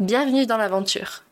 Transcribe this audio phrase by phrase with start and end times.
[0.00, 1.22] Bienvenue dans l'aventure.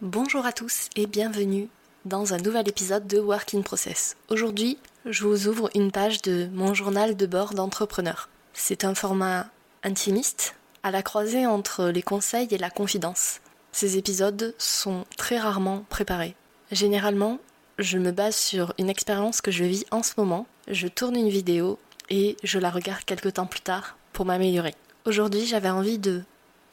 [0.00, 1.68] Bonjour à tous et bienvenue
[2.04, 4.16] dans un nouvel épisode de Work in Process.
[4.28, 8.28] Aujourd'hui, je vous ouvre une page de mon journal de bord d'entrepreneur.
[8.54, 9.46] C'est un format
[9.84, 13.38] intimiste, à la croisée entre les conseils et la confidence.
[13.70, 16.34] Ces épisodes sont très rarement préparés.
[16.72, 17.38] Généralement,
[17.78, 21.28] je me base sur une expérience que je vis en ce moment, je tourne une
[21.28, 21.78] vidéo
[22.10, 24.74] et je la regarde quelques temps plus tard pour m'améliorer.
[25.04, 26.24] Aujourd'hui, j'avais envie de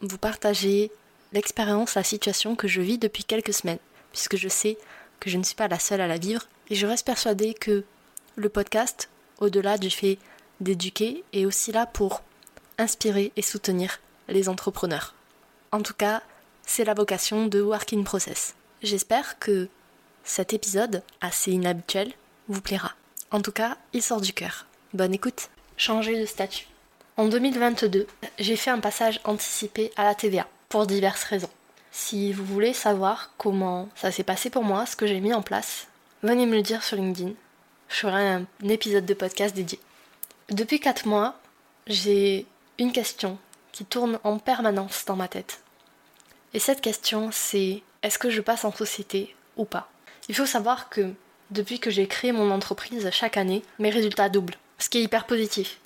[0.02, 0.92] vous partager
[1.36, 3.80] l'expérience, la situation que je vis depuis quelques semaines,
[4.12, 4.78] puisque je sais
[5.20, 7.84] que je ne suis pas la seule à la vivre, et je reste persuadée que
[8.36, 9.10] le podcast,
[9.40, 10.18] au-delà du fait
[10.62, 12.24] d'éduquer, est aussi là pour
[12.78, 15.14] inspirer et soutenir les entrepreneurs.
[15.72, 16.24] En tout cas,
[16.66, 18.56] c'est la vocation de Working Process.
[18.82, 19.68] J'espère que
[20.24, 22.14] cet épisode, assez inhabituel,
[22.48, 22.94] vous plaira.
[23.32, 24.66] En tout cas, il sort du cœur.
[24.94, 25.50] Bonne écoute.
[25.76, 26.68] Changer de statut.
[27.18, 28.08] En 2022,
[28.40, 31.50] j'ai fait un passage anticipé à la TVA pour diverses raisons.
[31.94, 35.42] Si vous voulez savoir comment ça s'est passé pour moi, ce que j'ai mis en
[35.42, 35.88] place,
[36.22, 37.32] venez me le dire sur LinkedIn.
[37.88, 39.80] Je ferai un épisode de podcast dédié.
[40.50, 41.40] Depuis 4 mois,
[41.88, 42.46] j'ai
[42.78, 43.38] une question
[43.72, 45.62] qui tourne en permanence dans ma tête.
[46.54, 49.90] Et cette question, c'est est-ce que je passe en société ou pas?
[50.28, 51.14] Il faut savoir que
[51.52, 55.26] depuis que j'ai créé mon entreprise chaque année, mes résultats doublent, ce qui est hyper
[55.26, 55.80] positif.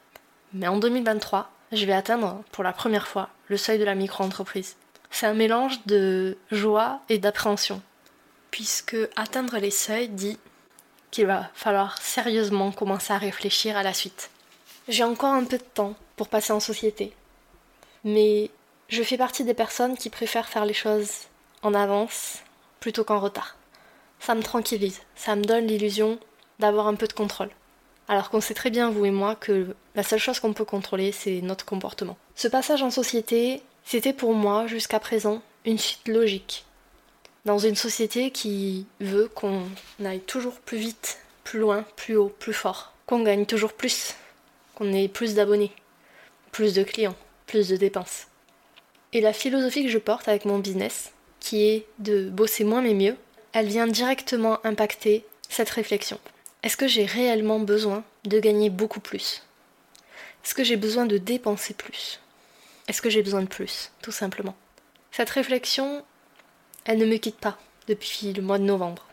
[0.52, 4.76] Mais en 2023, je vais atteindre pour la première fois le seuil de la micro-entreprise.
[5.12, 7.82] C'est un mélange de joie et d'appréhension,
[8.52, 10.38] puisque atteindre les seuils dit
[11.12, 14.30] qu'il va falloir sérieusement commencer à réfléchir à la suite.
[14.88, 17.14] J'ai encore un peu de temps pour passer en société,
[18.04, 18.50] mais
[18.88, 21.12] je fais partie des personnes qui préfèrent faire les choses
[21.62, 22.40] en avance
[22.80, 23.56] plutôt qu'en retard.
[24.20, 26.20] Ça me tranquillise, ça me donne l'illusion
[26.60, 27.50] d'avoir un peu de contrôle.
[28.10, 31.12] Alors qu'on sait très bien, vous et moi, que la seule chose qu'on peut contrôler,
[31.12, 32.18] c'est notre comportement.
[32.34, 36.66] Ce passage en société, c'était pour moi, jusqu'à présent, une suite logique.
[37.46, 39.62] Dans une société qui veut qu'on
[40.04, 44.16] aille toujours plus vite, plus loin, plus haut, plus fort, qu'on gagne toujours plus,
[44.74, 45.72] qu'on ait plus d'abonnés,
[46.52, 47.16] plus de clients,
[47.46, 48.26] plus de dépenses.
[49.14, 52.96] Et la philosophie que je porte avec mon business, qui est de bosser moins mais
[52.96, 53.16] mieux,
[53.54, 56.20] elle vient directement impacter cette réflexion.
[56.62, 59.44] Est-ce que j'ai réellement besoin de gagner beaucoup plus?
[60.44, 62.20] Est-ce que j'ai besoin de dépenser plus?
[62.90, 64.56] Est-ce que j'ai besoin de plus, tout simplement?
[65.12, 66.04] Cette réflexion,
[66.84, 69.08] elle ne me quitte pas depuis le mois de novembre.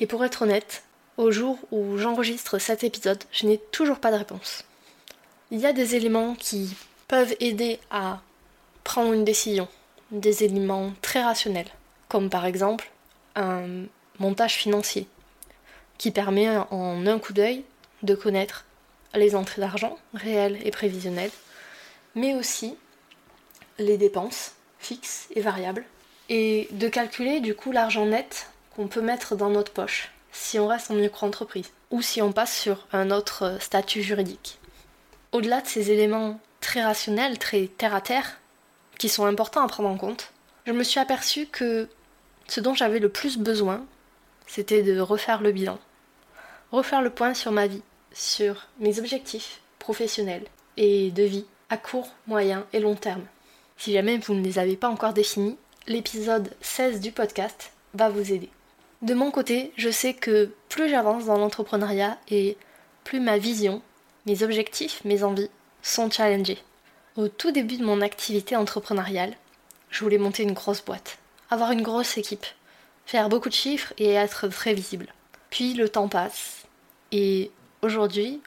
[0.00, 0.82] Et pour être honnête,
[1.16, 4.64] au jour où j'enregistre cet épisode, je n'ai toujours pas de réponse.
[5.52, 6.76] Il y a des éléments qui
[7.06, 8.20] peuvent aider à
[8.82, 9.68] prendre une décision,
[10.10, 11.70] des éléments très rationnels,
[12.08, 12.90] comme par exemple
[13.36, 13.84] un
[14.18, 15.06] montage financier
[15.98, 17.64] qui permet en un coup d'œil
[18.02, 18.64] de connaître
[19.14, 21.30] les entrées d'argent réelles et prévisionnelles,
[22.14, 22.76] mais aussi
[23.78, 25.84] les dépenses fixes et variables,
[26.28, 30.68] et de calculer du coup l'argent net qu'on peut mettre dans notre poche si on
[30.68, 34.58] reste en micro-entreprise ou si on passe sur un autre statut juridique.
[35.32, 38.38] Au-delà de ces éléments très rationnels, très terre à terre,
[38.98, 40.32] qui sont importants à prendre en compte,
[40.66, 41.88] je me suis aperçue que
[42.46, 43.84] ce dont j'avais le plus besoin,
[44.46, 45.78] c'était de refaire le bilan
[46.72, 50.46] refaire le point sur ma vie, sur mes objectifs professionnels
[50.76, 53.24] et de vie à court, moyen et long terme.
[53.76, 58.32] Si jamais vous ne les avez pas encore définis, l'épisode 16 du podcast va vous
[58.32, 58.50] aider.
[59.02, 62.56] De mon côté, je sais que plus j'avance dans l'entrepreneuriat et
[63.04, 63.80] plus ma vision,
[64.26, 65.50] mes objectifs, mes envies
[65.82, 66.58] sont challengés.
[67.16, 69.34] Au tout début de mon activité entrepreneuriale,
[69.90, 71.18] je voulais monter une grosse boîte,
[71.50, 72.46] avoir une grosse équipe,
[73.06, 75.06] faire beaucoup de chiffres et être très visible.
[75.50, 76.67] Puis le temps passe
[77.12, 77.50] et
[77.82, 78.40] aujourd'hui,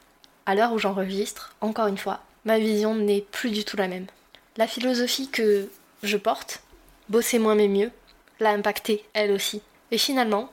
[0.46, 4.06] à l'heure où j'enregistre, encore une fois, ma vision n'est plus du tout la même.
[4.56, 5.68] La philosophie que
[6.02, 6.62] je porte,
[7.08, 7.90] bosser moins mais mieux,
[8.40, 9.62] l'a impactée elle aussi.
[9.90, 10.50] Et finalement,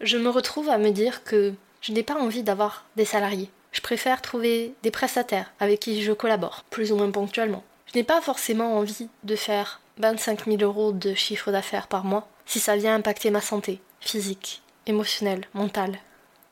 [0.00, 3.50] je me retrouve à me dire que je n'ai pas envie d'avoir des salariés.
[3.72, 7.64] Je préfère trouver des prestataires avec qui je collabore, plus ou moins ponctuellement.
[7.86, 12.28] Je n'ai pas forcément envie de faire 25 000 euros de chiffre d'affaires par mois
[12.44, 15.98] si ça vient impacter ma santé physique, émotionnelle, mentale,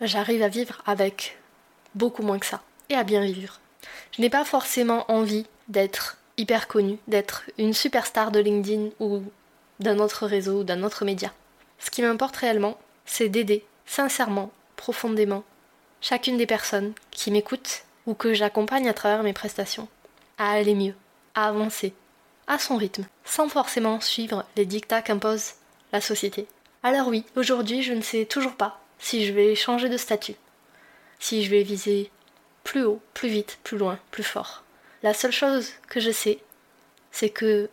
[0.06, 1.38] j'arrive à vivre avec
[1.94, 3.60] beaucoup moins que ça et à bien vivre.
[4.12, 9.22] Je n'ai pas forcément envie d'être hyper connue, d'être une superstar de LinkedIn ou
[9.80, 11.32] d'un autre réseau ou d'un autre média.
[11.78, 15.44] Ce qui m'importe réellement, c'est d'aider, sincèrement, profondément,
[16.00, 19.88] chacune des personnes qui m'écoutent ou que j'accompagne à travers mes prestations,
[20.38, 20.94] à aller mieux,
[21.34, 21.94] à avancer,
[22.46, 25.52] à son rythme, sans forcément suivre les dictats qu'impose
[25.92, 26.46] la société.
[26.82, 30.36] Alors oui, aujourd'hui je ne sais toujours pas si je vais changer de statut,
[31.18, 32.10] si je vais viser
[32.62, 34.64] plus haut, plus vite, plus loin, plus fort.
[35.02, 36.38] La seule chose que je sais,
[37.10, 37.68] c'est que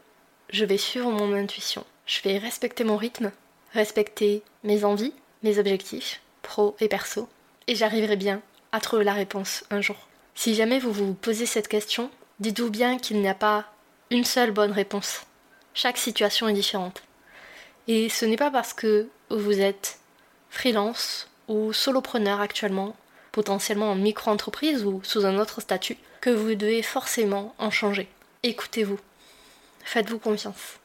[0.49, 1.85] je vais suivre mon intuition.
[2.05, 3.31] Je vais respecter mon rythme,
[3.73, 5.13] respecter mes envies,
[5.43, 7.29] mes objectifs, pro et perso,
[7.67, 8.41] et j'arriverai bien
[8.73, 10.07] à trouver la réponse un jour.
[10.35, 13.65] Si jamais vous vous posez cette question, dites-vous bien qu'il n'y a pas
[14.09, 15.21] une seule bonne réponse.
[15.73, 17.01] Chaque situation est différente.
[17.87, 19.99] Et ce n'est pas parce que vous êtes
[20.51, 22.95] freelance ou solopreneur actuellement,
[23.31, 28.07] potentiellement en micro-entreprise ou sous un autre statut, que vous devez forcément en changer.
[28.43, 28.99] Écoutez-vous.
[29.83, 30.77] Faites-vous confiance.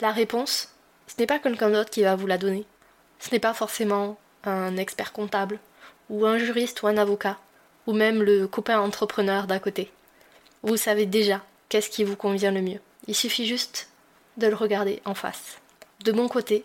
[0.00, 0.68] La réponse,
[1.08, 2.64] ce n'est pas quelqu'un d'autre qui va vous la donner.
[3.18, 5.58] Ce n'est pas forcément un expert comptable,
[6.08, 7.38] ou un juriste ou un avocat,
[7.86, 9.90] ou même le copain entrepreneur d'à côté.
[10.62, 12.80] Vous savez déjà qu'est-ce qui vous convient le mieux.
[13.08, 13.88] Il suffit juste
[14.36, 15.58] de le regarder en face.
[16.04, 16.64] De mon côté,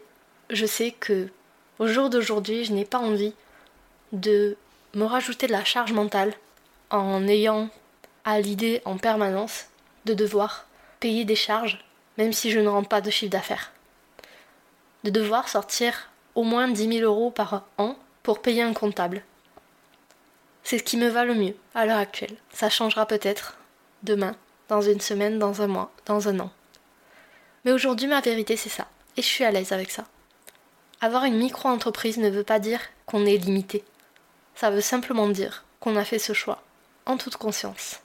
[0.49, 1.29] je sais que
[1.79, 3.33] au jour d'aujourd'hui, je n'ai pas envie
[4.11, 4.57] de
[4.93, 6.33] me rajouter de la charge mentale
[6.89, 7.69] en ayant
[8.23, 9.65] à l'idée en permanence
[10.05, 10.67] de devoir
[10.99, 11.85] payer des charges
[12.17, 13.71] même si je ne rentre pas de chiffre d'affaires.
[15.03, 19.23] De devoir sortir au moins 10 000 euros par an pour payer un comptable.
[20.63, 22.35] C'est ce qui me va le mieux à l'heure actuelle.
[22.51, 23.57] Ça changera peut-être
[24.03, 24.35] demain,
[24.67, 26.51] dans une semaine, dans un mois, dans un an.
[27.63, 28.87] Mais aujourd'hui, ma vérité, c'est ça.
[29.17, 30.05] Et je suis à l'aise avec ça.
[31.05, 33.83] Avoir une micro-entreprise ne veut pas dire qu'on est limité.
[34.55, 36.63] Ça veut simplement dire qu'on a fait ce choix,
[37.05, 37.99] en toute conscience.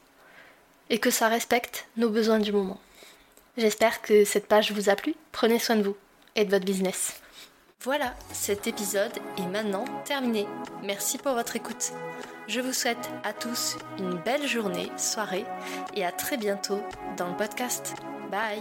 [0.91, 2.79] Et que ça respecte nos besoins du moment.
[3.56, 5.14] J'espère que cette page vous a plu.
[5.32, 5.97] Prenez soin de vous
[6.37, 7.23] et de votre business.
[7.81, 10.47] Voilà, cet épisode est maintenant terminé.
[10.82, 11.93] Merci pour votre écoute.
[12.49, 15.47] Je vous souhaite à tous une belle journée, soirée
[15.94, 16.82] et à très bientôt
[17.17, 17.94] dans le podcast.
[18.31, 18.61] Bye